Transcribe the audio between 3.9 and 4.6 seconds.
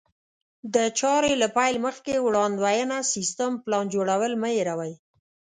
جوړول مه